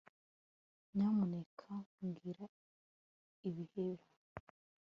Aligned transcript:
Nyamuneka 0.95 1.69
mbwira 2.05 2.45
ibibera 3.47 4.05